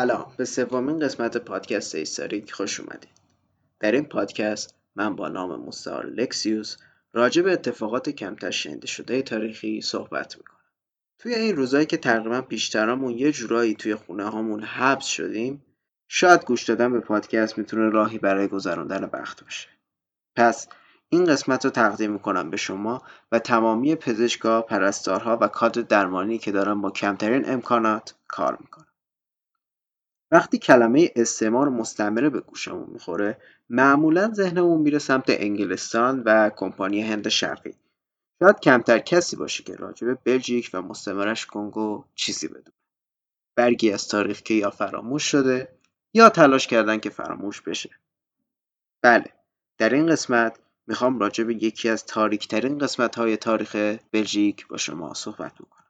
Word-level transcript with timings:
سلام. 0.00 0.32
به 0.36 0.44
سومین 0.44 0.98
قسمت 0.98 1.36
پادکست 1.36 1.94
هیستوریک 1.94 2.52
خوش 2.52 2.80
اومدید. 2.80 3.10
در 3.80 3.92
این 3.92 4.04
پادکست 4.04 4.74
من 4.96 5.16
با 5.16 5.28
نام 5.28 5.60
مستعار 5.66 6.06
لکسیوس 6.06 6.76
راجع 7.12 7.42
به 7.42 7.52
اتفاقات 7.52 8.10
کمتر 8.10 8.50
شنیده 8.50 8.86
شده 8.86 9.22
تاریخی 9.22 9.80
صحبت 9.80 10.36
می‌کنم. 10.36 10.60
توی 11.18 11.34
این 11.34 11.56
روزایی 11.56 11.86
که 11.86 11.96
تقریبا 11.96 12.40
پیشترامون 12.40 13.12
یه 13.12 13.32
جورایی 13.32 13.74
توی 13.74 13.94
خونه 13.94 14.30
هامون 14.30 14.62
حبس 14.62 15.06
شدیم 15.06 15.64
شاید 16.08 16.44
گوش 16.44 16.64
دادن 16.64 16.92
به 16.92 17.00
پادکست 17.00 17.58
می‌تونه 17.58 17.88
راهی 17.88 18.18
برای 18.18 18.48
گذراندن 18.48 19.10
وقت 19.12 19.44
باشه. 19.44 19.68
پس 20.36 20.68
این 21.08 21.24
قسمت 21.24 21.64
رو 21.64 21.70
تقدیم 21.70 22.12
می‌کنم 22.12 22.50
به 22.50 22.56
شما 22.56 23.02
و 23.32 23.38
تمامی 23.38 23.94
پزشکا، 23.94 24.62
پرستارها 24.62 25.38
و 25.40 25.48
کادر 25.48 25.82
درمانی 25.82 26.38
که 26.38 26.52
دارن 26.52 26.80
با 26.80 26.90
کمترین 26.90 27.50
امکانات 27.50 28.14
کار 28.28 28.58
می‌کنن. 28.60 28.86
وقتی 30.30 30.58
کلمه 30.58 31.10
استعمار 31.16 31.68
مستعمره 31.68 32.30
به 32.30 32.40
گوشمون 32.40 32.90
می‌خوره 32.90 33.38
معمولا 33.70 34.32
ذهنمون 34.32 34.80
میره 34.80 34.98
سمت 34.98 35.24
انگلستان 35.28 36.22
و 36.26 36.50
کمپانی 36.50 37.02
هند 37.02 37.28
شرقی. 37.28 37.74
شاید 38.42 38.60
کمتر 38.60 38.98
کسی 38.98 39.36
باشه 39.36 39.62
که 39.62 39.74
راجع 39.74 40.06
به 40.06 40.14
بلژیک 40.14 40.70
و 40.74 40.82
مستعمرش 40.82 41.46
کنگو 41.46 42.04
چیزی 42.14 42.48
بدونه. 42.48 42.76
برگی 43.56 43.92
از 43.92 44.08
تاریخ 44.08 44.40
که 44.42 44.54
یا 44.54 44.70
فراموش 44.70 45.22
شده 45.22 45.68
یا 46.14 46.28
تلاش 46.28 46.66
کردن 46.66 46.98
که 46.98 47.10
فراموش 47.10 47.60
بشه. 47.60 47.90
بله 49.02 49.32
در 49.78 49.94
این 49.94 50.06
قسمت 50.06 50.58
می‌خوام 50.86 51.18
راجع 51.18 51.44
به 51.44 51.54
یکی 51.54 51.88
از 51.88 52.04
تاریکترین 52.04 52.78
قسمت 52.78 53.16
های 53.16 53.36
تاریخ 53.36 53.96
بلژیک 54.12 54.66
با 54.68 54.76
شما 54.76 55.14
صحبت 55.14 55.54
بکنم. 55.54 55.86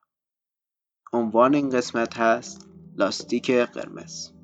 عنوان 1.13 1.55
این 1.55 1.71
قسمت 1.71 2.19
هست 2.19 2.69
لاستیک 2.99 3.51
قرمز. 3.51 4.36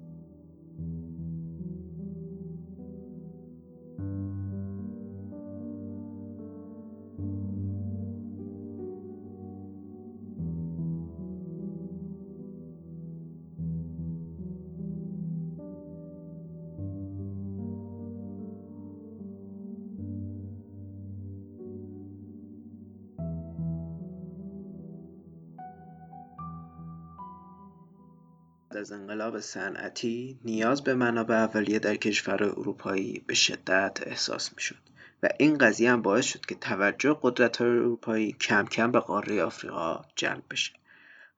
از 28.82 28.92
انقلاب 28.92 29.40
صنعتی 29.40 30.40
نیاز 30.44 30.84
به 30.84 30.94
منابع 30.94 31.34
اولیه 31.34 31.78
در 31.78 31.96
کشور 31.96 32.44
اروپایی 32.44 33.24
به 33.26 33.34
شدت 33.34 33.98
احساس 34.06 34.54
می‌شد 34.54 34.82
و 35.22 35.28
این 35.38 35.58
قضیه 35.58 35.92
هم 35.92 36.02
باعث 36.02 36.24
شد 36.24 36.46
که 36.46 36.54
توجه 36.54 37.18
قدرت 37.22 37.56
های 37.56 37.70
اروپایی 37.70 38.32
کم 38.32 38.66
کم 38.66 38.92
به 38.92 39.00
قاره 39.00 39.42
آفریقا 39.42 40.02
جلب 40.16 40.42
بشه. 40.50 40.72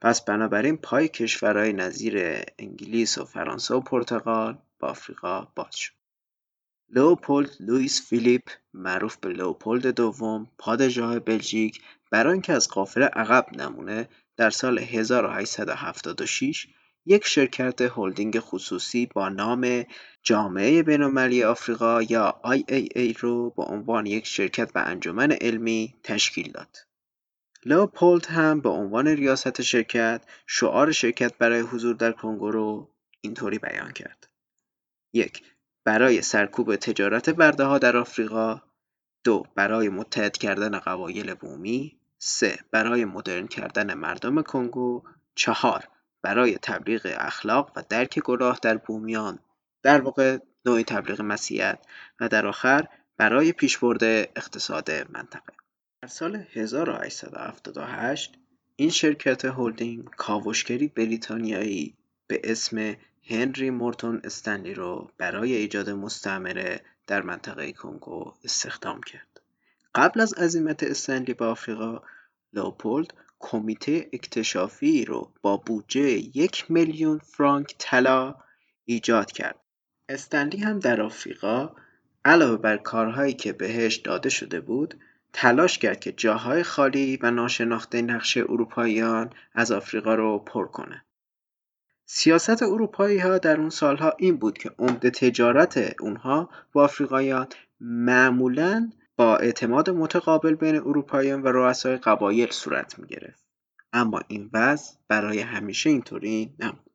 پس 0.00 0.24
بنابراین 0.24 0.76
پای 0.76 1.08
کشورهای 1.08 1.72
نظیر 1.72 2.42
انگلیس 2.58 3.18
و 3.18 3.24
فرانسه 3.24 3.74
و 3.74 3.80
پرتغال 3.80 4.58
با 4.78 4.88
آفریقا 4.88 5.48
باز 5.56 5.76
شد. 5.76 5.92
لئوپولد 6.88 7.50
لوئیس 7.60 8.08
فیلیپ 8.08 8.42
معروف 8.74 9.16
به 9.16 9.28
لئوپولد 9.28 9.86
دوم 9.86 10.50
پادشاه 10.58 11.18
بلژیک 11.18 11.80
برای 12.10 12.32
اینکه 12.32 12.52
از 12.52 12.68
قافله 12.68 13.06
عقب 13.06 13.46
نمونه 13.52 14.08
در 14.36 14.50
سال 14.50 14.78
1876 14.78 16.66
یک 17.06 17.26
شرکت 17.26 17.80
هلدینگ 17.80 18.38
خصوصی 18.38 19.06
با 19.06 19.28
نام 19.28 19.84
جامعه 20.22 20.82
بین‌المللی 20.82 21.44
آفریقا 21.44 22.02
یا 22.02 22.40
IAA 22.44 23.16
رو 23.18 23.50
به 23.50 23.62
عنوان 23.62 24.06
یک 24.06 24.26
شرکت 24.26 24.70
و 24.74 24.82
انجمن 24.86 25.32
علمی 25.32 25.94
تشکیل 26.02 26.52
داد. 26.52 26.76
لئوپولد 27.64 28.26
هم 28.26 28.60
به 28.60 28.68
عنوان 28.68 29.06
ریاست 29.08 29.62
شرکت 29.62 30.24
شعار 30.46 30.92
شرکت 30.92 31.38
برای 31.38 31.60
حضور 31.60 31.94
در 31.94 32.12
کنگو 32.12 32.50
رو 32.50 32.90
اینطوری 33.20 33.58
بیان 33.58 33.92
کرد. 33.92 34.28
یک 35.12 35.42
برای 35.84 36.22
سرکوب 36.22 36.76
تجارت 36.76 37.30
برده 37.30 37.64
ها 37.64 37.78
در 37.78 37.96
آفریقا 37.96 38.62
دو 39.24 39.46
برای 39.54 39.88
متحد 39.88 40.36
کردن 40.36 40.78
قبایل 40.78 41.34
بومی 41.34 41.98
سه 42.18 42.58
برای 42.70 43.04
مدرن 43.04 43.46
کردن 43.46 43.94
مردم 43.94 44.42
کنگو 44.42 45.02
چهار 45.34 45.88
برای 46.24 46.58
تبلیغ 46.62 47.16
اخلاق 47.18 47.72
و 47.76 47.82
درک 47.88 48.18
گناه 48.18 48.58
در 48.62 48.76
بومیان 48.76 49.38
در 49.82 50.00
واقع 50.00 50.38
نوعی 50.66 50.84
تبلیغ 50.84 51.20
مسیحیت 51.20 51.78
و 52.20 52.28
در 52.28 52.46
آخر 52.46 52.88
برای 53.16 53.52
پیشبرد 53.52 54.04
اقتصاد 54.04 54.90
منطقه 54.90 55.52
در 56.02 56.08
سال 56.08 56.44
1878 56.52 58.34
این 58.76 58.90
شرکت 58.90 59.44
هلدینگ 59.44 60.04
کاوشگری 60.04 60.88
بریتانیایی 60.88 61.94
به 62.26 62.40
اسم 62.44 62.96
هنری 63.26 63.70
مورتون 63.70 64.20
استنلی 64.24 64.74
رو 64.74 65.10
برای 65.18 65.54
ایجاد 65.54 65.90
مستعمره 65.90 66.80
در 67.06 67.22
منطقه 67.22 67.72
کنگو 67.72 68.34
استخدام 68.44 69.00
کرد. 69.02 69.40
قبل 69.94 70.20
از 70.20 70.34
عزیمت 70.34 70.82
استنلی 70.82 71.34
به 71.34 71.44
آفریقا، 71.44 72.02
لوپولد 72.52 73.14
کمیته 73.46 74.08
اکتشافی 74.12 75.04
رو 75.04 75.32
با 75.42 75.56
بودجه 75.56 76.10
یک 76.38 76.70
میلیون 76.70 77.18
فرانک 77.18 77.74
طلا 77.78 78.34
ایجاد 78.84 79.32
کرد. 79.32 79.60
استنلی 80.08 80.58
هم 80.58 80.78
در 80.78 81.02
آفریقا 81.02 81.70
علاوه 82.24 82.56
بر 82.56 82.76
کارهایی 82.76 83.32
که 83.32 83.52
بهش 83.52 83.96
داده 83.96 84.28
شده 84.28 84.60
بود 84.60 84.94
تلاش 85.32 85.78
کرد 85.78 86.00
که 86.00 86.12
جاهای 86.12 86.62
خالی 86.62 87.18
و 87.22 87.30
ناشناخته 87.30 88.02
نقش 88.02 88.36
اروپاییان 88.36 89.30
از 89.54 89.72
آفریقا 89.72 90.14
رو 90.14 90.38
پر 90.38 90.66
کنه. 90.66 91.04
سیاست 92.06 92.62
اروپایی 92.62 93.18
ها 93.18 93.38
در 93.38 93.60
اون 93.60 93.70
سالها 93.70 94.12
این 94.18 94.36
بود 94.36 94.58
که 94.58 94.70
عمده 94.78 95.10
تجارت 95.10 95.94
اونها 96.00 96.50
با 96.72 96.84
آفریقاییان 96.84 97.46
معمولا 97.80 98.90
با 99.16 99.36
اعتماد 99.36 99.90
متقابل 99.90 100.54
بین 100.54 100.76
اروپاییان 100.76 101.42
و 101.42 101.48
رؤسای 101.48 101.96
قبایل 101.96 102.50
صورت 102.50 102.98
می 102.98 103.06
گرفت. 103.06 103.44
اما 103.92 104.20
این 104.28 104.50
وضع 104.52 104.94
برای 105.08 105.40
همیشه 105.40 105.90
اینطوری 105.90 106.54
نبود. 106.58 106.90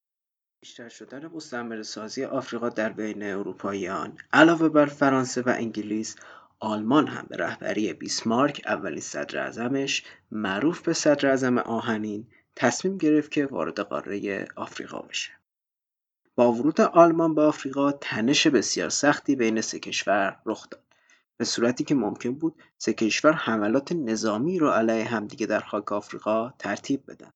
بیشتر 0.61 0.89
شدن 0.89 1.25
مستعمره 1.27 1.83
سازی 1.83 2.25
آفریقا 2.25 2.69
در 2.69 2.89
بین 2.89 3.23
اروپاییان 3.23 4.17
علاوه 4.33 4.69
بر 4.69 4.85
فرانسه 4.85 5.41
و 5.41 5.53
انگلیس 5.57 6.15
آلمان 6.59 7.07
هم 7.07 7.25
به 7.29 7.37
رهبری 7.37 7.93
بیسمارک 7.93 8.61
اولین 8.65 9.01
صدر 9.01 9.39
اعظمش 9.39 10.03
معروف 10.31 10.81
به 10.81 10.93
صدر 10.93 11.29
اعظم 11.29 11.57
آهنین 11.57 12.27
تصمیم 12.55 12.97
گرفت 12.97 13.31
که 13.31 13.45
وارد 13.45 13.79
قاره 13.79 14.47
آفریقا 14.55 14.99
بشه. 14.99 15.31
با 16.35 16.51
ورود 16.51 16.81
آلمان 16.81 17.35
به 17.35 17.41
آفریقا 17.41 17.91
تنش 17.91 18.47
بسیار 18.47 18.89
سختی 18.89 19.35
بین 19.35 19.61
سه 19.61 19.79
کشور 19.79 20.39
رخ 20.45 20.69
داد. 20.69 20.88
به 21.39 21.45
صورتی 21.45 21.83
که 21.83 21.95
ممکن 21.95 22.31
بود 22.31 22.55
سه 22.77 22.93
کشور 22.93 23.31
حملات 23.31 23.91
نظامی 23.91 24.59
رو 24.59 24.69
علیه 24.69 25.05
همدیگه 25.05 25.45
در 25.45 25.59
خاک 25.59 25.91
آفریقا 25.91 26.53
ترتیب 26.59 27.03
بدن. 27.07 27.31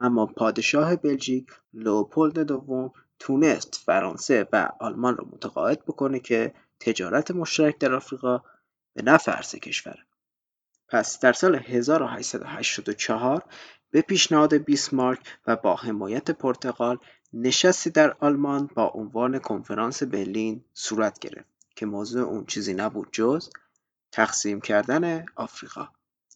اما 0.00 0.26
پادشاه 0.26 0.96
بلژیک 0.96 1.46
لوپولد 1.74 2.38
دوم 2.38 2.92
تونست 3.18 3.82
فرانسه 3.86 4.48
و 4.52 4.68
آلمان 4.80 5.16
رو 5.16 5.28
متقاعد 5.32 5.84
بکنه 5.84 6.20
که 6.20 6.54
تجارت 6.80 7.30
مشترک 7.30 7.78
در 7.78 7.94
آفریقا 7.94 8.42
به 8.94 9.02
نفع 9.02 9.42
سه 9.42 9.58
کشوره. 9.58 10.06
پس 10.88 11.20
در 11.20 11.32
سال 11.32 11.54
1884 11.56 13.44
به 13.90 14.02
پیشنهاد 14.02 14.54
بیسمارک 14.54 15.38
و 15.46 15.56
با 15.56 15.76
حمایت 15.76 16.30
پرتغال 16.30 16.98
نشستی 17.32 17.90
در 17.90 18.16
آلمان 18.20 18.70
با 18.74 18.88
عنوان 18.94 19.38
کنفرانس 19.38 20.02
برلین 20.02 20.64
صورت 20.74 21.18
گرفت 21.18 21.59
که 21.80 21.86
موضوع 21.86 22.22
اون 22.22 22.46
چیزی 22.46 22.74
نبود 22.74 23.08
جز 23.12 23.50
تقسیم 24.12 24.60
کردن 24.60 25.24
آفریقا. 25.36 25.88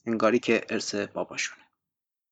انگاری 0.07 0.39
که 0.39 0.67
ارث 0.69 0.95
باباشونه. 0.95 1.63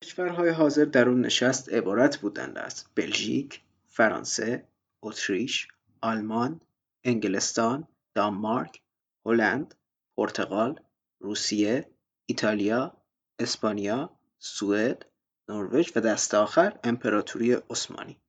کشورهای 0.03 0.49
حاضر 0.49 0.85
در 0.85 1.09
اون 1.09 1.21
نشست 1.21 1.73
عبارت 1.73 2.17
بودند 2.17 2.57
از 2.57 2.85
بلژیک، 2.95 3.61
فرانسه، 3.87 4.67
اتریش، 5.01 5.67
آلمان، 6.01 6.61
انگلستان، 7.03 7.87
دانمارک، 8.13 8.81
هلند، 9.25 9.75
پرتغال، 10.17 10.79
روسیه، 11.19 11.89
ایتالیا، 12.25 12.97
اسپانیا، 13.39 14.17
سوئد، 14.39 15.05
نروژ 15.49 15.91
و 15.95 15.99
دست 15.99 16.33
آخر 16.33 16.79
امپراتوری 16.83 17.53
عثمانی. 17.53 18.19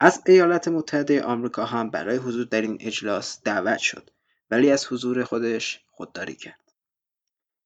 از 0.00 0.22
ایالات 0.26 0.68
متحده 0.68 1.22
آمریکا 1.22 1.64
هم 1.64 1.90
برای 1.90 2.16
حضور 2.16 2.44
در 2.44 2.60
این 2.60 2.78
اجلاس 2.80 3.42
دعوت 3.42 3.78
شد. 3.78 4.10
ولی 4.50 4.70
از 4.70 4.86
حضور 4.86 5.24
خودش 5.24 5.80
خودداری 5.86 6.34
کرد. 6.34 6.72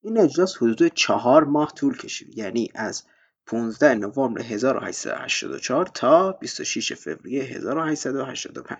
این 0.03 0.19
اجلاس 0.19 0.57
حدود 0.57 0.87
چهار 0.95 1.45
ماه 1.45 1.73
طول 1.75 1.97
کشید. 1.97 2.39
یعنی 2.39 2.71
از 2.75 3.05
15 3.47 3.95
نوامبر 3.95 4.43
1884 4.43 5.87
تا 5.87 6.33
26 6.33 6.93
فوریه 6.93 7.43
1885 7.43 8.79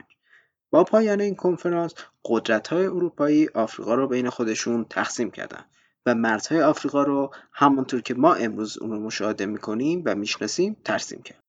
با 0.71 0.85
پایان 0.85 1.21
این 1.21 1.35
کنفرانس 1.35 1.95
قدرت‌های 2.25 2.87
اروپایی 2.87 3.49
آفریقا 3.49 3.95
رو 3.95 4.09
بین 4.09 4.31
خودشون 4.31 4.85
تقسیم 4.85 5.31
کردند 5.31 5.71
و 6.07 6.15
مرزهای 6.15 6.63
آفریقا 6.63 7.03
رو 7.03 7.35
همونطور 7.53 8.01
که 8.01 8.15
ما 8.15 8.35
امروز 8.35 8.79
اون 8.79 8.91
رو 8.91 9.01
مشاهده 9.01 9.47
می‌کنیم 9.47 10.03
و 10.07 10.15
می‌شناسیم 10.15 10.77
ترسیم 10.85 11.23
کرد. 11.23 11.43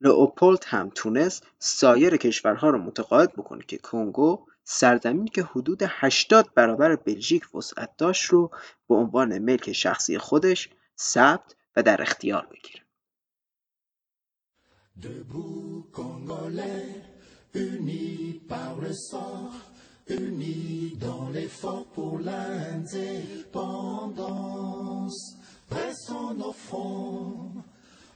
لئوپولد 0.00 0.64
هم 0.66 0.90
تونست 0.94 1.46
سایر 1.58 2.16
کشورها 2.16 2.70
رو 2.70 2.78
متقاعد 2.78 3.32
بکنه 3.32 3.64
که 3.64 3.78
کنگو 3.78 4.46
سرزمینی 4.70 5.28
که 5.28 5.42
حدود 5.42 5.82
80 5.86 6.54
برابر 6.54 6.96
بلژیک 6.96 7.54
وسعت 7.54 7.96
داشت 7.96 8.24
رو 8.24 8.50
به 8.88 8.94
عنوان 8.94 9.38
ملک 9.38 9.72
شخصی 9.72 10.18
خودش 10.18 10.68
ثبت 10.98 11.54
و 11.76 11.82
در 11.82 12.02
اختیار 12.02 12.46
بگیره. 12.46 12.82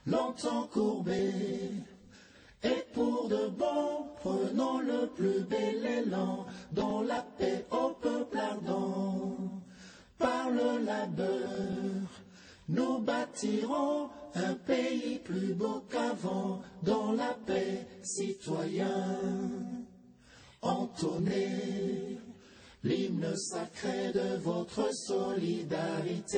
longtemps 0.05 0.67
courbés, 0.67 1.31
et 2.63 2.85
pour 2.93 3.27
de 3.29 3.47
bon, 3.47 4.13
prenons 4.53 4.79
le 4.79 5.07
plus 5.07 5.41
bel 5.41 5.85
élan 5.85 6.45
dans 6.71 7.01
la 7.01 7.25
paix 7.37 7.65
au 7.71 7.89
peuple 8.01 8.37
ardent. 8.37 9.35
Par 10.17 10.49
le 10.51 10.85
labeur, 10.85 12.07
nous 12.69 12.99
bâtirons 12.99 14.09
un 14.35 14.53
pays 14.53 15.19
plus 15.19 15.53
beau 15.53 15.83
qu'avant, 15.89 16.61
dans 16.83 17.11
la 17.13 17.35
paix, 17.45 17.85
citoyen. 18.03 19.17
Entonnez 20.61 22.19
l'hymne 22.83 23.35
sacré 23.35 24.11
de 24.13 24.37
votre 24.37 24.93
solidarité. 24.93 26.37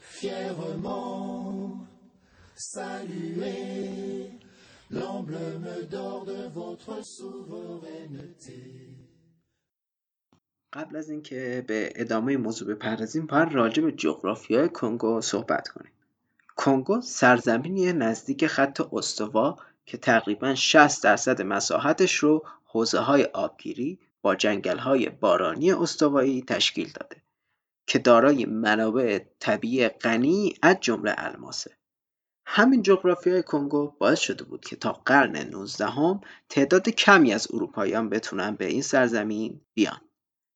Fièrement, 0.00 1.78
saluez 2.54 4.30
l'emblème 4.90 5.68
d'or 5.90 6.24
de 6.24 6.48
votre 6.54 7.04
souveraineté. 7.04 8.60
قبل 10.72 10.96
از 10.96 11.10
اینکه 11.10 11.64
به 11.66 11.92
ادامه 11.96 12.36
موضوع 12.36 12.74
بپردازیم 12.74 13.26
باید 13.26 13.52
راجع 13.52 13.82
به 13.82 13.92
جغرافیای 13.92 14.68
کنگو 14.68 15.20
صحبت 15.20 15.68
کنیم 15.68 15.92
کنگو 16.56 17.00
سرزمینی 17.00 17.92
نزدیک 17.92 18.46
خط 18.46 18.80
استوا 18.92 19.58
که 19.86 19.98
تقریبا 19.98 20.54
60 20.54 21.04
درصد 21.04 21.42
مساحتش 21.42 22.14
رو 22.14 22.44
حوزه 22.64 22.98
های 22.98 23.24
آبگیری 23.24 23.98
با 24.22 24.34
جنگل 24.34 24.78
های 24.78 25.08
بارانی 25.08 25.72
استوایی 25.72 26.42
تشکیل 26.42 26.92
داده 27.00 27.16
که 27.86 27.98
دارای 27.98 28.44
منابع 28.44 29.20
طبیعی 29.38 29.88
غنی 29.88 30.54
از 30.62 30.76
جمله 30.80 31.14
الماسه. 31.18 31.70
همین 32.46 32.82
جغرافیای 32.82 33.42
کنگو 33.42 33.94
باعث 33.98 34.20
شده 34.20 34.44
بود 34.44 34.64
که 34.64 34.76
تا 34.76 34.92
قرن 34.92 35.36
19 35.36 35.86
هم 35.86 36.20
تعداد 36.48 36.88
کمی 36.88 37.32
از 37.32 37.48
اروپاییان 37.54 38.08
بتونن 38.08 38.54
به 38.54 38.66
این 38.66 38.82
سرزمین 38.82 39.60
بیان 39.74 40.00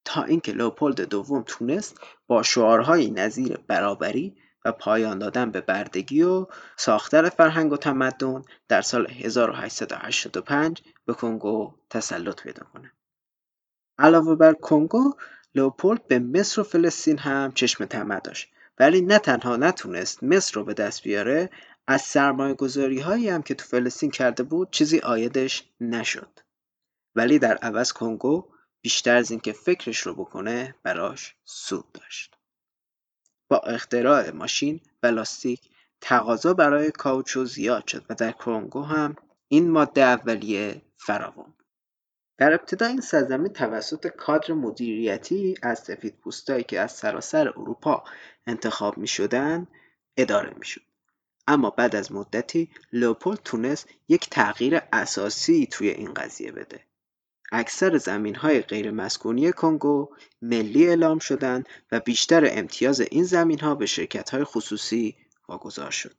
تا 0.05 0.23
اینکه 0.23 0.53
لئوپولد 0.53 1.01
دوم 1.01 1.45
تونست 1.47 2.01
با 2.27 2.43
شعارهای 2.43 3.11
نظیر 3.11 3.59
برابری 3.67 4.37
و 4.65 4.73
پایان 4.73 5.19
دادن 5.19 5.51
به 5.51 5.61
بردگی 5.61 6.23
و 6.23 6.47
ساختن 6.77 7.29
فرهنگ 7.29 7.73
و 7.73 7.77
تمدن 7.77 8.43
در 8.69 8.83
سال 8.83 9.07
1885 9.11 10.83
به 11.07 11.15
کنگو 11.15 11.75
تسلط 11.91 12.43
پیدا 12.43 12.67
کنه. 12.73 12.93
علاوه 13.99 14.35
بر 14.35 14.53
کنگو 14.53 15.15
لئوپولد 15.55 16.07
به 16.07 16.19
مصر 16.19 16.61
و 16.61 16.65
فلسطین 16.65 17.19
هم 17.19 17.53
چشم 17.53 17.85
طمع 17.85 18.21
داشت 18.21 18.49
ولی 18.79 19.01
نه 19.01 19.19
تنها 19.19 19.57
نتونست 19.57 20.23
مصر 20.23 20.55
رو 20.55 20.65
به 20.65 20.75
دست 20.75 21.03
بیاره 21.03 21.51
از 21.91 22.03
سرمایه 22.03 22.55
گذاری 22.55 23.01
هایی 23.01 23.29
هم 23.29 23.43
که 23.43 23.55
تو 23.55 23.65
فلسطین 23.65 24.11
کرده 24.11 24.43
بود 24.43 24.71
چیزی 24.71 24.99
آیدش 24.99 25.65
نشد. 25.81 26.41
ولی 27.15 27.39
در 27.39 27.57
عوض 27.57 27.93
کنگو 27.93 28.49
بیشتر 28.81 29.17
از 29.17 29.31
اینکه 29.31 29.53
فکرش 29.53 29.99
رو 29.99 30.15
بکنه 30.15 30.75
براش 30.83 31.37
سود 31.45 31.93
داشت. 31.93 32.37
با 33.49 33.59
اختراع 33.59 34.31
ماشین 34.31 34.81
و 35.03 35.07
لاستیک 35.07 35.61
تقاضا 36.01 36.55
برای 36.55 36.91
کاوچو 36.91 37.45
زیاد 37.45 37.87
شد 37.87 38.05
و 38.11 38.15
در 38.15 38.33
کنگو 38.33 38.83
هم 38.83 39.17
این 39.49 39.71
ماده 39.71 40.03
اولیه 40.03 40.83
فراوان 40.97 41.55
در 42.39 42.53
ابتدا 42.53 42.87
این 42.87 43.01
سرزمین 43.01 43.53
توسط 43.53 44.07
کادر 44.07 44.55
مدیریتی 44.55 45.55
از 45.63 45.79
سفید 45.79 46.17
پوستایی 46.17 46.65
که 46.65 46.81
از 46.81 46.93
سراسر 46.93 47.49
اروپا 47.49 48.05
انتخاب 48.47 48.99
می 48.99 49.09
شدن 49.09 49.67
اداره 50.17 50.55
می 50.59 50.67
شد. 50.67 50.88
اما 51.49 51.71
بعد 51.71 51.97
از 51.97 52.13
مدتی 52.13 52.71
لوپولد 52.93 53.41
تونست 53.45 53.89
یک 54.09 54.31
تغییر 54.31 54.81
اساسی 54.93 55.67
توی 55.67 55.89
این 55.89 56.15
قضیه 56.15 56.53
بده. 56.53 56.81
اکثر 57.53 57.99
زمین‌های 57.99 58.61
غیرمسکونی 58.63 59.53
کنگو 59.53 60.09
ملی 60.43 60.89
اعلام 60.89 61.19
شدند 61.19 61.69
و 61.93 62.01
بیشتر 62.01 62.49
امتیاز 62.51 63.01
این 63.01 63.25
زمین‌ها 63.25 63.75
به 63.75 63.87
شرکت‌های 63.87 64.45
خصوصی 64.45 65.17
واگذار 65.49 65.91
شد. 65.91 66.17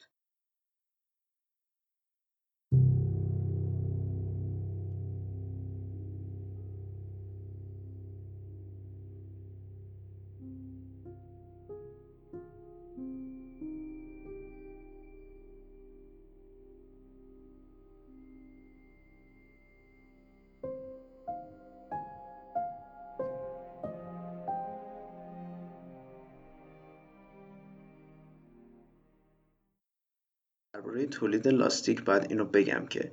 تولید 31.10 31.48
لاستیک 31.48 32.04
باید 32.04 32.26
اینو 32.30 32.46
بگم 32.46 32.86
که 32.86 33.12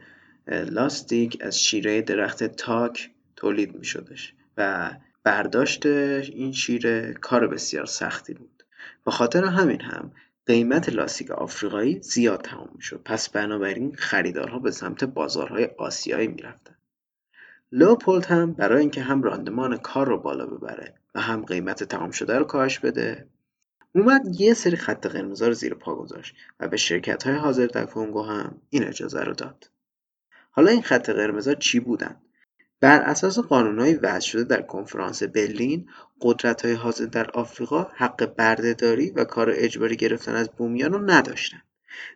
لاستیک 0.48 1.38
از 1.40 1.60
شیره 1.60 2.02
درخت 2.02 2.44
تاک 2.44 3.10
تولید 3.36 3.74
می 3.74 3.84
شدش 3.84 4.34
و 4.56 4.90
برداشت 5.24 5.86
این 5.86 6.52
شیره 6.52 7.14
کار 7.20 7.46
بسیار 7.46 7.86
سختی 7.86 8.34
بود 8.34 8.62
به 9.04 9.10
خاطر 9.10 9.44
همین 9.44 9.80
هم 9.80 10.12
قیمت 10.46 10.88
لاستیک 10.88 11.30
آفریقایی 11.30 12.02
زیاد 12.02 12.42
تمام 12.42 12.70
می 12.74 12.82
شد 12.82 13.00
پس 13.04 13.28
بنابراین 13.28 13.94
خریدارها 13.94 14.58
به 14.58 14.70
سمت 14.70 15.04
بازارهای 15.04 15.64
آسیایی 15.78 16.28
می 16.28 16.42
رفتن. 16.42 16.74
لوپولد 17.72 18.26
هم 18.26 18.52
برای 18.52 18.80
اینکه 18.80 19.02
هم 19.02 19.22
راندمان 19.22 19.76
کار 19.76 20.06
رو 20.06 20.18
بالا 20.18 20.46
ببره 20.46 20.94
و 21.14 21.20
هم 21.20 21.44
قیمت 21.44 21.84
تمام 21.84 22.10
شده 22.10 22.38
رو 22.38 22.44
کاهش 22.44 22.78
بده 22.78 23.26
اومد 23.96 24.40
یه 24.40 24.54
سری 24.54 24.76
خط 24.76 25.06
قرمزا 25.06 25.46
رو 25.48 25.54
زیر 25.54 25.74
پا 25.74 25.94
گذاشت 25.94 26.36
و 26.60 26.68
به 26.68 26.76
های 27.24 27.34
حاضر 27.34 27.66
در 27.66 27.86
کنگو 27.86 28.22
هم 28.22 28.60
این 28.70 28.84
اجازه 28.84 29.20
رو 29.20 29.34
داد. 29.34 29.70
حالا 30.50 30.70
این 30.70 30.82
خط 30.82 31.10
قرمزا 31.10 31.54
چی 31.54 31.80
بودن؟ 31.80 32.16
بر 32.80 33.00
اساس 33.00 33.38
قانونهای 33.38 33.94
وضع 33.94 34.26
شده 34.26 34.44
در 34.44 34.62
کنفرانس 34.62 35.22
برلین 35.22 35.88
های 36.64 36.72
حاضر 36.72 37.04
در 37.04 37.30
آفریقا 37.30 37.86
حق 37.94 38.34
بردهداری 38.34 39.10
و 39.10 39.24
کار 39.24 39.50
اجباری 39.54 39.96
گرفتن 39.96 40.34
از 40.34 40.50
بومیان 40.50 40.92
رو 40.92 41.10
نداشتن 41.10 41.62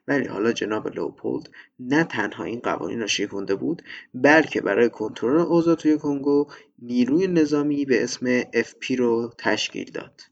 ولی 0.09 0.27
حالا 0.27 0.53
جناب 0.53 0.89
لوپولد 0.89 1.51
نه 1.79 2.05
تنها 2.05 2.45
این 2.45 2.61
قوانین 2.61 3.01
را 3.01 3.07
شکونده 3.07 3.55
بود 3.55 3.83
بلکه 4.15 4.61
برای 4.61 4.89
کنترل 4.89 5.37
اوضاع 5.37 5.75
توی 5.75 5.99
کنگو 5.99 6.47
نیروی 6.79 7.27
نظامی 7.27 7.85
به 7.85 8.05
اسم 8.05 8.43
FP 8.43 8.91
رو 8.99 9.33
تشکیل 9.39 9.91
داد 9.91 10.23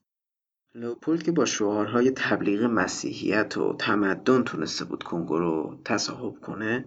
لئوپولد 0.79 1.23
که 1.23 1.33
با 1.33 1.45
شعارهای 1.45 2.11
تبلیغ 2.11 2.63
مسیحیت 2.65 3.57
و 3.57 3.77
تمدن 3.79 4.43
تونسته 4.43 4.85
بود 4.85 5.03
کنگو 5.03 5.39
رو 5.39 5.79
تصاحب 5.85 6.41
کنه 6.41 6.85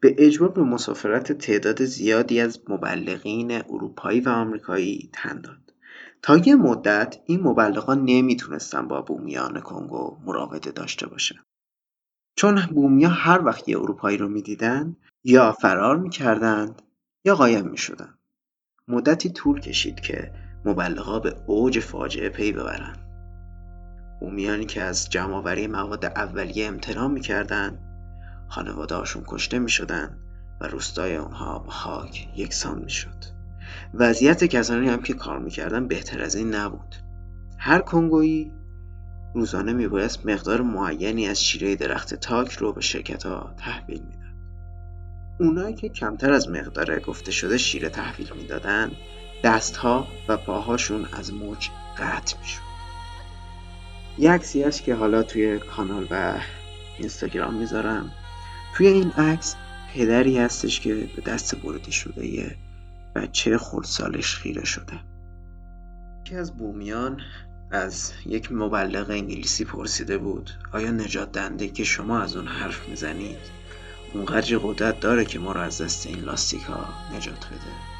به 0.00 0.14
اجبار 0.18 0.48
به 0.48 0.62
مسافرت 0.62 1.32
تعداد 1.32 1.84
زیادی 1.84 2.40
از 2.40 2.60
مبلغین 2.68 3.52
اروپایی 3.52 4.20
و 4.20 4.28
آمریکایی 4.28 5.10
تن 5.12 5.40
داد. 5.40 5.74
تا 6.22 6.36
یه 6.36 6.54
مدت 6.54 7.16
این 7.26 7.40
مبلغان 7.40 8.04
نمی‌تونستن 8.04 8.88
با 8.88 9.02
بومیان 9.02 9.60
کنگو 9.60 10.16
مراوده 10.24 10.70
داشته 10.70 11.06
باشن 11.06 11.36
چون 12.36 12.60
بومیا 12.60 13.08
هر 13.08 13.44
وقت 13.44 13.68
یه 13.68 13.78
اروپایی 13.78 14.16
رو 14.16 14.28
می‌دیدن 14.28 14.96
یا 15.24 15.52
فرار 15.52 15.96
می‌کردند 15.96 16.82
یا 17.24 17.34
قایم 17.34 17.68
می‌شدن. 17.68 18.18
مدتی 18.88 19.30
طول 19.30 19.60
کشید 19.60 20.00
که 20.00 20.32
مبلغا 20.64 21.18
به 21.18 21.36
اوج 21.46 21.80
فاجعه 21.80 22.28
پی 22.28 22.52
ببرند 22.52 23.07
بومیانی 24.20 24.66
که 24.66 24.82
از 24.82 25.10
جمعآوری 25.10 25.66
مواد 25.66 26.04
اولیه 26.04 26.66
امتناع 26.66 27.08
می‌کردند 27.08 27.78
خانواده‌هاشون 28.48 29.24
کشته 29.26 29.58
می‌شدن 29.58 30.18
و 30.60 30.66
روستای 30.66 31.16
اونها 31.16 31.58
با 31.58 31.70
خاک 31.70 32.28
یکسان 32.36 32.78
می‌شد. 32.78 33.24
وضعیت 33.94 34.44
کسانی 34.44 34.88
هم 34.88 35.02
که 35.02 35.14
کار 35.14 35.38
می‌کردن 35.38 35.88
بهتر 35.88 36.22
از 36.22 36.34
این 36.34 36.54
نبود. 36.54 36.94
هر 37.58 37.78
کنگویی 37.78 38.52
روزانه 39.34 39.72
میبایست 39.72 40.26
مقدار 40.26 40.62
معینی 40.62 41.28
از 41.28 41.44
شیره 41.44 41.76
درخت 41.76 42.14
تاک 42.14 42.52
رو 42.52 42.72
به 42.72 42.80
شرکت 42.80 43.26
ها 43.26 43.54
تحویل 43.56 44.00
می‌داد. 44.00 44.18
اونایی 45.40 45.74
که 45.74 45.88
کمتر 45.88 46.32
از 46.32 46.50
مقدار 46.50 47.00
گفته 47.00 47.30
شده 47.30 47.58
شیره 47.58 47.88
تحویل 47.88 48.32
می‌دادن 48.36 48.90
دستها 49.44 50.06
و 50.28 50.36
پاهاشون 50.36 51.06
از 51.12 51.34
موج 51.34 51.68
قطع 51.98 52.38
می‌شد. 52.38 52.67
یه 54.18 54.30
عکسی 54.30 54.62
هست 54.62 54.82
که 54.82 54.94
حالا 54.94 55.22
توی 55.22 55.58
کانال 55.58 56.06
و 56.10 56.40
اینستاگرام 56.98 57.54
می‌ذارم. 57.54 58.10
توی 58.74 58.86
این 58.86 59.10
عکس 59.10 59.56
پدری 59.94 60.38
هستش 60.38 60.80
که 60.80 60.94
به 60.94 61.22
دست 61.22 61.56
بریده 61.56 61.90
شده 61.90 62.26
یه 62.26 62.56
بچه 63.14 63.58
خردسالش 63.58 64.34
خیره 64.34 64.64
شده. 64.64 65.00
یکی 66.20 66.36
از 66.36 66.56
بومیان 66.56 67.20
از 67.70 68.12
یک 68.26 68.52
مبلغ 68.52 69.10
انگلیسی 69.10 69.64
پرسیده 69.64 70.18
بود 70.18 70.50
آیا 70.72 70.90
نجات 70.90 71.32
دنده 71.32 71.68
که 71.68 71.84
شما 71.84 72.20
از 72.20 72.36
اون 72.36 72.46
حرف 72.46 72.88
می‌زنید 72.88 73.38
اونقدر 74.14 74.58
قدرت 74.58 75.00
داره 75.00 75.24
که 75.24 75.38
ما 75.38 75.52
رو 75.52 75.60
از 75.60 75.82
دست 75.82 76.06
این 76.06 76.20
لاستیک 76.20 76.62
ها 76.62 76.88
نجات 77.16 77.46
بده؟ 77.46 77.97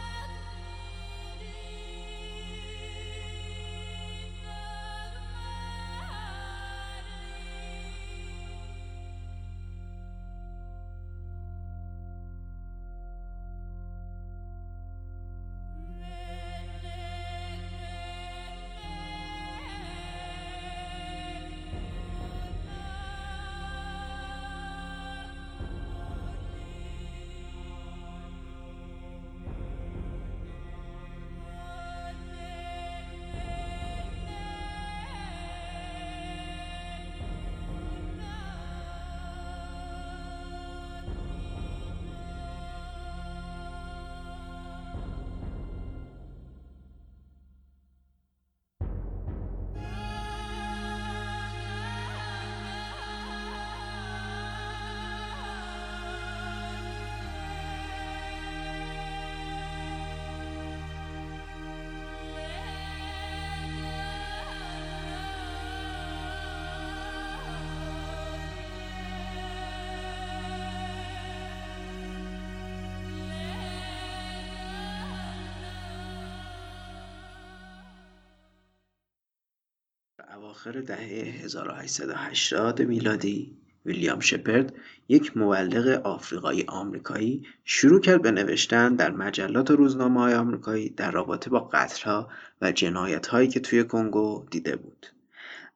اواخر 80.38 80.80
دهه 80.80 81.45
1880 81.45 82.83
میلادی 82.83 83.57
ویلیام 83.87 84.21
شپرد 84.21 84.75
یک 85.09 85.37
مبلغ 85.37 86.07
آفریقایی 86.07 86.64
آمریکایی 86.68 87.47
شروع 87.64 88.00
کرد 88.00 88.23
به 88.23 88.30
نوشتن 88.30 88.95
در 88.95 89.11
مجلات 89.11 89.71
و 89.71 89.76
روزنامه 89.76 90.21
های 90.21 90.35
آمریکایی 90.35 90.90
در 90.90 91.11
رابطه 91.11 91.50
با 91.50 91.61
قتلها 91.61 92.28
و 92.61 92.73
جنایت 92.73 93.26
هایی 93.26 93.49
که 93.49 93.61
توی 93.61 93.85
کنگو 93.85 94.47
دیده 94.50 94.76
بود. 94.76 95.07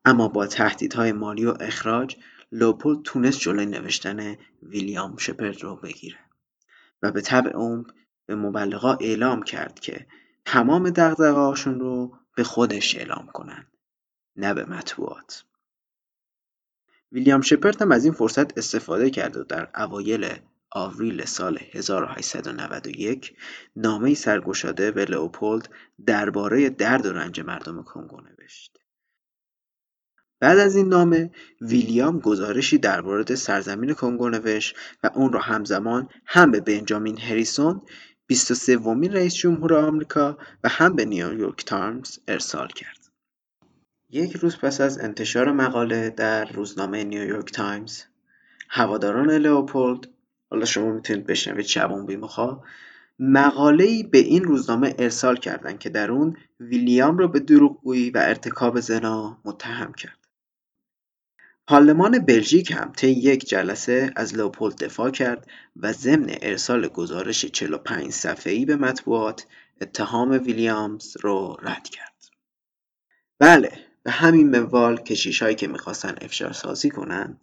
اما 0.04 0.28
با 0.28 0.46
تهدیدهای 0.46 1.12
مالی 1.12 1.44
و 1.44 1.54
اخراج 1.60 2.16
لوپولد 2.52 3.02
تونست 3.02 3.40
جلوی 3.40 3.66
نوشتن 3.66 4.36
ویلیام 4.62 5.16
شپرد 5.16 5.62
رو 5.62 5.76
بگیره 5.76 6.18
و 7.02 7.12
به 7.12 7.20
طبع 7.20 7.50
عمق 7.50 7.92
به 8.26 8.34
مبلغا 8.34 8.94
اعلام 9.00 9.42
کرد 9.42 9.80
که 9.80 10.06
تمام 10.44 10.90
دغدغه‌هاشون 10.90 11.80
رو 11.80 12.12
به 12.36 12.44
خودش 12.44 12.96
اعلام 12.96 13.26
کنند 13.26 13.71
نه 14.36 14.54
به 14.54 14.64
مطبوعات 14.64 15.44
ویلیام 17.12 17.40
شپرد 17.40 17.82
هم 17.82 17.92
از 17.92 18.04
این 18.04 18.12
فرصت 18.12 18.58
استفاده 18.58 19.10
کرد 19.10 19.36
و 19.36 19.44
در 19.44 19.68
اوایل 19.74 20.36
آوریل 20.70 21.24
سال 21.24 21.58
1891 21.72 23.36
نامه 23.76 24.14
سرگشاده 24.14 24.90
به 24.90 25.04
لئوپولد 25.04 25.68
درباره 26.06 26.70
درد 26.70 27.06
و 27.06 27.12
رنج 27.12 27.40
مردم 27.40 27.82
کنگو 27.82 28.20
نوشت. 28.20 28.78
بعد 30.40 30.58
از 30.58 30.76
این 30.76 30.88
نامه 30.88 31.30
ویلیام 31.60 32.18
گزارشی 32.18 32.78
درباره 32.78 33.34
سرزمین 33.34 33.94
کنگو 33.94 34.28
نوشت 34.28 34.76
و 35.02 35.10
اون 35.14 35.32
را 35.32 35.40
همزمان 35.40 36.08
هم 36.26 36.50
به 36.50 36.60
بنجامین 36.60 37.18
هریسون 37.18 37.82
23 38.26 38.76
ومین 38.76 39.12
رئیس 39.12 39.34
جمهور 39.34 39.74
آمریکا 39.74 40.38
و 40.64 40.68
هم 40.68 40.96
به 40.96 41.04
نیویورک 41.04 41.64
تایمز 41.64 42.18
ارسال 42.28 42.68
کرد. 42.68 43.01
یک 44.14 44.32
روز 44.36 44.58
پس 44.58 44.80
از 44.80 44.98
انتشار 44.98 45.52
مقاله 45.52 46.10
در 46.10 46.44
روزنامه 46.44 47.04
نیویورک 47.04 47.52
تایمز 47.52 48.02
هواداران 48.68 49.30
لئوپولد 49.30 50.08
حالا 50.50 50.64
شما 50.64 50.92
می‌تونید 50.92 51.26
بشنوید 51.26 51.66
شبون 51.66 52.06
بیمخوا 52.06 52.62
مقاله 53.18 53.84
ای 53.84 54.02
به 54.02 54.18
این 54.18 54.44
روزنامه 54.44 54.94
ارسال 54.98 55.36
کردند 55.36 55.78
که 55.78 55.88
در 55.88 56.10
اون 56.10 56.36
ویلیام 56.60 57.18
را 57.18 57.26
به 57.26 57.40
دروغگویی 57.40 58.10
و 58.10 58.18
ارتکاب 58.18 58.80
زنا 58.80 59.38
متهم 59.44 59.92
کرد 59.92 60.18
پارلمان 61.66 62.18
بلژیک 62.18 62.70
هم 62.70 62.92
طی 62.96 63.10
یک 63.10 63.48
جلسه 63.48 64.12
از 64.16 64.34
لئوپولد 64.34 64.84
دفاع 64.84 65.10
کرد 65.10 65.46
و 65.76 65.92
ضمن 65.92 66.26
ارسال 66.42 66.88
گزارش 66.88 67.44
45 67.44 68.10
صفحه‌ای 68.10 68.64
به 68.64 68.76
مطبوعات 68.76 69.46
اتهام 69.80 70.30
ویلیامز 70.30 71.16
رو 71.20 71.56
رد 71.62 71.88
کرد. 71.88 72.12
بله 73.38 73.91
به 74.02 74.10
همین 74.10 74.50
منوال 74.50 74.96
کشیشهایی 74.96 75.54
که 75.54 75.68
می‌خواستن 75.68 76.14
افشار 76.20 76.52
سازی 76.52 76.90
کنن 76.90 77.40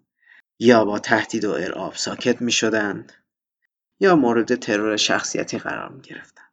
یا 0.60 0.86
با 0.86 1.00
تهدید 1.00 1.46
و 1.46 1.52
ارعاب 1.52 1.96
ساکت 1.96 2.42
می‌شدن 2.42 3.08
یا 4.00 4.16
مورد 4.16 4.56
ترور 4.56 4.98
شخصیتی 4.98 5.58
قرار 5.58 5.90
می‌گرفتن 5.90 6.44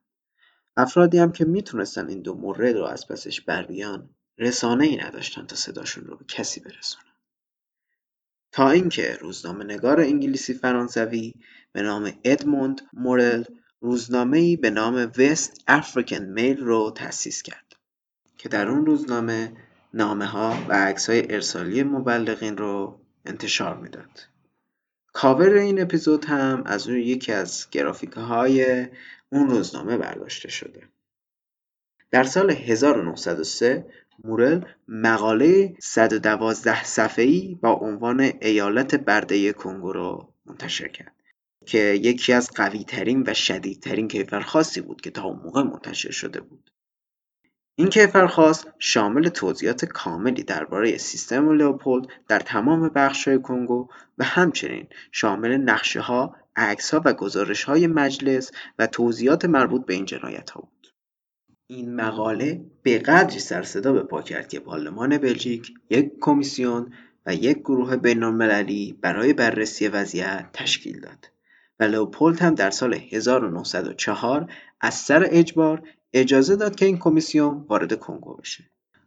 افرادی 0.76 1.18
هم 1.18 1.32
که 1.32 1.44
می‌تونستن 1.44 2.08
این 2.08 2.22
دو 2.22 2.34
مورد 2.34 2.76
رو 2.76 2.84
از 2.84 3.08
پسش 3.08 3.40
بر 3.40 3.66
بیان 3.66 4.10
رسانه 4.38 4.84
ای 4.84 4.96
نداشتن 4.96 5.46
تا 5.46 5.56
صداشون 5.56 6.04
رو 6.04 6.16
به 6.16 6.24
کسی 6.24 6.60
برسونن. 6.60 7.12
تا 8.52 8.70
اینکه 8.70 9.18
روزنامه 9.20 9.64
نگار 9.64 10.00
انگلیسی 10.00 10.54
فرانسوی 10.54 11.34
به 11.72 11.82
نام 11.82 12.12
ادموند 12.24 12.80
مورل 12.92 13.44
روزنامه 13.80 14.38
ای 14.38 14.56
به 14.56 14.70
نام 14.70 15.12
وست 15.18 15.64
افریکن 15.66 16.24
میل 16.24 16.56
رو 16.56 16.92
تأسیس 16.96 17.42
کرد 17.42 17.76
که 18.38 18.48
در 18.48 18.68
اون 18.68 18.86
روزنامه 18.86 19.52
ها 20.00 20.56
و 20.68 20.94
های 21.08 21.32
ارسالی 21.34 21.82
مبلغین 21.82 22.56
رو 22.56 23.00
انتشار 23.24 23.76
می‌داد. 23.76 24.28
کاور 25.12 25.50
این 25.50 25.82
اپیزود 25.82 26.24
هم 26.24 26.62
از 26.66 26.88
روی 26.88 27.04
یکی 27.04 27.32
از 27.32 27.66
های 28.16 28.86
اون 29.32 29.50
روزنامه 29.50 29.96
برداشته 29.96 30.48
شده. 30.48 30.82
در 32.10 32.24
سال 32.24 32.50
1903 32.50 33.86
مورل 34.24 34.60
مقاله 34.88 35.74
112 35.78 36.84
صفحه‌ای 36.84 37.58
با 37.62 37.72
عنوان 37.72 38.20
ایالت 38.20 38.94
برده 38.94 39.52
کنگو 39.52 39.92
رو 39.92 40.32
منتشر 40.46 40.88
کرد 40.88 41.12
که 41.66 41.78
یکی 41.78 42.32
از 42.32 42.50
قویترین 42.50 43.24
و 43.26 43.34
شدیدترین 43.34 44.08
کیفرخواستی 44.08 44.80
بود 44.80 45.00
که 45.00 45.10
تا 45.10 45.24
اون 45.24 45.40
موقع 45.44 45.62
منتشر 45.62 46.10
شده 46.10 46.40
بود. 46.40 46.70
این 47.78 47.88
کیفرخواست 47.88 48.68
شامل 48.78 49.28
توضیحات 49.28 49.84
کاملی 49.84 50.42
درباره 50.42 50.98
سیستم 50.98 51.50
لئوپولد 51.52 52.06
در 52.28 52.40
تمام 52.40 52.88
بخش‌های 52.88 53.38
کنگو 53.38 53.88
و 54.18 54.24
همچنین 54.24 54.86
شامل 55.12 55.70
عکس 56.56 56.94
ها 56.94 57.02
و 57.04 57.14
های 57.66 57.86
مجلس 57.86 58.50
و 58.78 58.86
توضیحات 58.86 59.44
مربوط 59.44 59.86
به 59.86 59.94
این 59.94 60.06
ها 60.54 60.60
بود. 60.60 60.92
این 61.66 61.94
مقاله 61.94 62.60
به 62.82 62.98
قدری 62.98 63.38
سر 63.38 63.62
صدا 63.62 63.92
به 63.92 64.02
پا 64.02 64.22
کرد 64.22 64.48
که 64.48 64.60
پارلمان 64.60 65.18
بلژیک 65.18 65.74
یک 65.90 66.12
کمیسیون 66.20 66.92
و 67.26 67.34
یک 67.34 67.58
گروه 67.58 67.96
بین‌المللی 67.96 68.98
برای 69.02 69.32
بررسی 69.32 69.88
وضعیت 69.88 70.50
تشکیل 70.52 71.00
داد 71.00 71.30
و 71.80 71.84
لئوپولد 71.84 72.42
هم 72.42 72.54
در 72.54 72.70
سال 72.70 72.94
1904 72.94 74.52
از 74.80 74.94
سر 74.94 75.26
اجبار 75.30 75.82
اجازه 76.12 76.56
داد 76.56 76.76
که 76.76 76.86
این 76.86 76.98
کمیسیون 76.98 77.64
وارد 77.68 77.98
کنگو 77.98 78.34
بشه. 78.34 78.64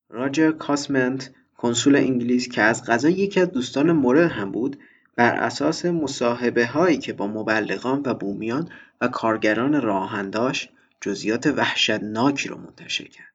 راجر 0.09 0.51
کاسمنت 0.51 1.31
کنسول 1.57 1.95
انگلیس 1.95 2.47
که 2.47 2.61
از 2.61 2.83
قضا 2.83 3.09
یکی 3.09 3.39
از 3.39 3.51
دوستان 3.51 3.91
مورل 3.91 4.27
هم 4.27 4.51
بود 4.51 4.79
بر 5.15 5.35
اساس 5.35 5.85
مصاحبه 5.85 6.67
هایی 6.67 6.97
که 6.97 7.13
با 7.13 7.27
مبلغان 7.27 8.01
و 8.05 8.13
بومیان 8.13 8.69
و 9.01 9.07
کارگران 9.07 9.81
راهن 9.81 10.29
داشت 10.29 10.69
جزئیات 11.01 11.47
وحشتناکی 11.47 12.49
را 12.49 12.57
منتشر 12.57 13.07
کرد. 13.07 13.33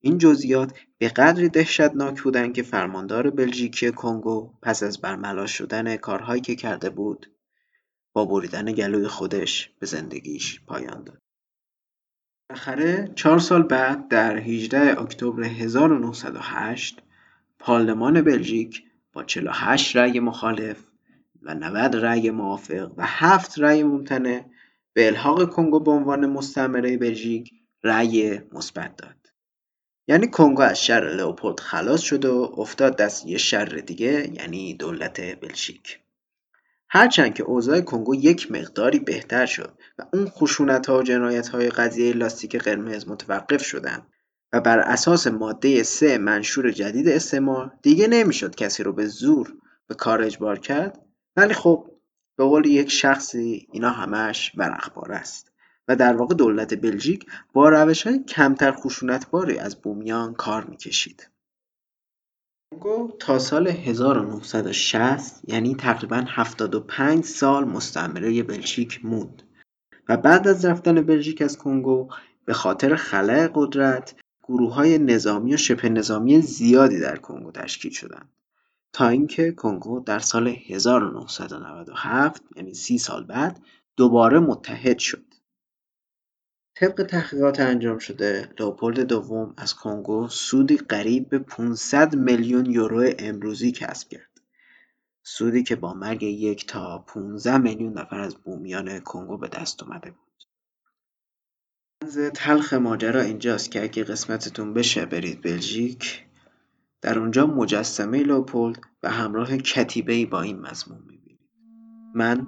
این 0.00 0.18
جزئیات 0.18 0.78
به 0.98 1.08
قدری 1.08 1.48
دهشتناک 1.48 2.22
بودند 2.22 2.54
که 2.54 2.62
فرماندار 2.62 3.30
بلژیکی 3.30 3.92
کنگو 3.92 4.50
پس 4.62 4.82
از 4.82 5.00
برملا 5.00 5.46
شدن 5.46 5.96
کارهایی 5.96 6.40
که 6.40 6.54
کرده 6.54 6.90
بود 6.90 7.30
با 8.12 8.24
بریدن 8.24 8.72
گلوی 8.72 9.08
خودش 9.08 9.70
به 9.78 9.86
زندگیش 9.86 10.60
پایان 10.60 11.04
داد. 11.04 11.18
بالاخره 12.48 13.12
چهار 13.14 13.38
سال 13.38 13.62
بعد 13.62 14.08
در 14.08 14.36
18 14.36 15.00
اکتبر 15.00 15.42
1908 15.42 17.02
پارلمان 17.58 18.22
بلژیک 18.22 18.82
با 19.12 19.24
48 19.24 19.96
رأی 19.96 20.20
مخالف 20.20 20.84
و 21.42 21.54
90 21.54 21.96
رأی 21.96 22.30
موافق 22.30 22.90
و 22.96 23.06
7 23.06 23.58
رأی 23.58 23.82
ممتنع 23.82 24.44
به 24.92 25.06
الحاق 25.06 25.50
کنگو 25.50 25.80
به 25.80 25.90
عنوان 25.90 26.26
مستعمره 26.26 26.96
بلژیک 26.96 27.52
رأی 27.84 28.40
مثبت 28.52 28.96
داد. 28.96 29.16
یعنی 30.08 30.26
کنگو 30.26 30.62
از 30.62 30.84
شر 30.84 31.14
لئوپولد 31.16 31.60
خلاص 31.60 32.00
شد 32.00 32.24
و 32.24 32.54
افتاد 32.56 32.96
دست 32.96 33.26
یه 33.26 33.38
شر 33.38 33.64
دیگه 33.64 34.32
یعنی 34.34 34.74
دولت 34.74 35.40
بلژیک. 35.40 35.98
هرچند 36.94 37.34
که 37.34 37.42
اوضاع 37.42 37.80
کنگو 37.80 38.14
یک 38.14 38.52
مقداری 38.52 38.98
بهتر 38.98 39.46
شد 39.46 39.78
و 39.98 40.02
اون 40.12 40.28
خشونت 40.28 40.86
ها 40.86 40.98
و 40.98 41.02
جنایت 41.02 41.48
های 41.48 41.68
قضیه 41.68 42.12
لاستیک 42.12 42.56
قرمز 42.56 43.08
متوقف 43.08 43.64
شدن 43.64 44.06
و 44.52 44.60
بر 44.60 44.78
اساس 44.78 45.26
ماده 45.26 45.82
سه 45.82 46.18
منشور 46.18 46.70
جدید 46.70 47.08
استعمار 47.08 47.72
دیگه 47.82 48.06
نمی‌شد 48.06 48.54
کسی 48.54 48.82
رو 48.82 48.92
به 48.92 49.06
زور 49.06 49.54
به 49.86 49.94
کار 49.94 50.22
اجبار 50.22 50.58
کرد 50.58 51.00
ولی 51.36 51.54
خب 51.54 51.90
به 52.36 52.44
قول 52.44 52.66
یک 52.66 52.90
شخصی 52.90 53.66
اینا 53.72 53.90
همش 53.90 54.52
ورقبار 54.54 55.12
است 55.12 55.52
و 55.88 55.96
در 55.96 56.16
واقع 56.16 56.34
دولت 56.34 56.74
بلژیک 56.74 57.26
با 57.52 57.68
روش 57.68 58.06
های 58.06 58.18
کمتر 58.18 58.72
خشونتباری 58.72 59.58
از 59.58 59.80
بومیان 59.82 60.34
کار 60.34 60.64
می‌کشید. 60.64 61.31
کنگو 62.72 63.12
تا 63.18 63.38
سال 63.38 63.68
1960 63.68 65.40
یعنی 65.48 65.74
تقریبا 65.74 66.24
75 66.28 67.24
سال 67.24 67.64
مستعمره 67.64 68.42
بلژیک 68.42 69.04
موند. 69.04 69.42
و 70.08 70.16
بعد 70.16 70.48
از 70.48 70.64
رفتن 70.64 71.02
بلژیک 71.02 71.42
از 71.42 71.58
کنگو 71.58 72.08
به 72.44 72.52
خاطر 72.52 72.96
خلع 72.96 73.48
قدرت 73.54 74.14
گروه 74.42 74.74
های 74.74 74.98
نظامی 74.98 75.54
و 75.54 75.56
شبه 75.56 75.88
نظامی 75.88 76.40
زیادی 76.40 77.00
در 77.00 77.16
کنگو 77.16 77.50
تشکیل 77.50 77.92
شدند. 77.92 78.28
تا 78.92 79.08
اینکه 79.08 79.52
کنگو 79.52 80.00
در 80.00 80.18
سال 80.18 80.48
1997 80.48 82.42
یعنی 82.56 82.74
سی 82.74 82.98
سال 82.98 83.24
بعد 83.24 83.60
دوباره 83.96 84.38
متحد 84.38 84.98
شد. 84.98 85.24
طبق 86.82 87.02
تحقیقات 87.02 87.60
انجام 87.60 87.98
شده 87.98 88.48
لئوپولد 88.58 89.00
دوم 89.00 89.54
از 89.56 89.74
کنگو 89.74 90.28
سودی 90.28 90.76
قریب 90.76 91.28
به 91.28 91.38
500 91.38 92.16
میلیون 92.16 92.66
یورو 92.66 93.10
امروزی 93.18 93.72
کسب 93.72 94.08
کرد. 94.08 94.40
سودی 95.22 95.62
که 95.62 95.76
با 95.76 95.94
مرگ 95.94 96.22
یک 96.22 96.66
تا 96.66 96.98
15 96.98 97.58
میلیون 97.58 97.98
نفر 97.98 98.20
از 98.20 98.34
بومیان 98.34 99.00
کنگو 99.00 99.38
به 99.38 99.48
دست 99.48 99.82
اومده 99.82 100.10
بود. 100.10 100.44
رمز 102.02 102.18
تلخ 102.18 102.72
ماجرا 102.72 103.20
اینجاست 103.20 103.70
که 103.70 103.82
اگه 103.82 104.04
قسمتتون 104.04 104.74
بشه 104.74 105.06
برید 105.06 105.42
بلژیک. 105.42 106.24
در 107.00 107.18
اونجا 107.18 107.46
مجسمه 107.46 108.22
لوپولد 108.22 108.80
و 109.02 109.10
همراه 109.10 109.56
کتیبه 109.56 110.26
با 110.26 110.42
این 110.42 110.60
مضمون 110.60 110.98
می‌بینید. 111.08 111.48
من 112.14 112.46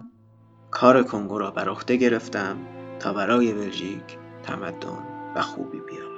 کار 0.70 1.02
کنگو 1.02 1.38
را 1.38 1.50
بر 1.50 1.68
عهده 1.68 1.96
گرفتم 1.96 2.56
تا 3.00 3.12
برای 3.12 3.52
بلژیک 3.52 4.23
تمدن 4.46 4.98
و 5.36 5.42
خوبی 5.42 5.80
بیارم 5.80 6.13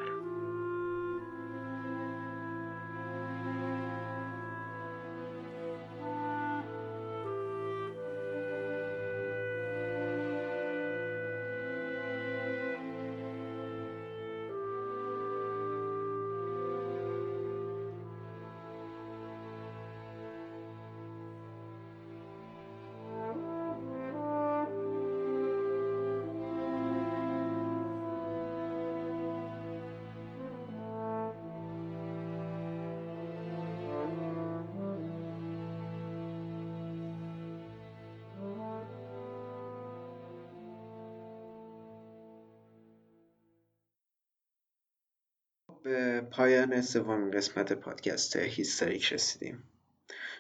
به 45.87 46.20
پایان 46.20 46.83
سومین 46.83 47.31
قسمت 47.31 47.72
پادکست 47.72 48.37
هیستریک 48.37 49.12
رسیدیم 49.12 49.62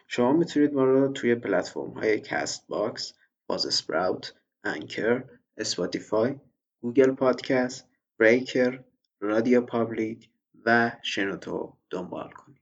شما 0.08 0.32
می‌تونید 0.32 0.74
ما 0.74 0.84
رو 0.84 1.08
توی 1.12 1.34
پلتفرم 1.34 1.90
های 1.90 2.20
کست 2.20 2.66
باکس، 2.68 3.12
باز 3.46 3.74
اسپراوت، 3.74 4.34
انکر، 4.64 5.24
اسپاتیفای، 5.56 6.34
گوگل 6.80 7.10
پادکست، 7.10 7.88
بریکر، 8.18 8.80
رادیو 9.20 9.60
پابلیک 9.60 10.28
و 10.64 10.92
شنوتو 11.02 11.76
دنبال 11.90 12.30
کنید. 12.30 12.60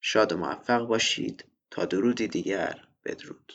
شاد 0.00 0.32
و 0.32 0.36
موفق 0.36 0.86
باشید 0.86 1.44
تا 1.70 1.84
درودی 1.84 2.28
دیگر 2.28 2.84
بدرود. 3.04 3.52